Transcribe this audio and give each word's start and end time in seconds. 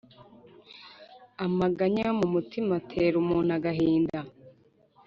amaganya 1.45 2.01
yo 2.07 2.13
mu 2.19 2.27
mutima 2.33 2.71
atera 2.81 3.15
umuntu 3.23 3.51
agahinda, 3.57 4.19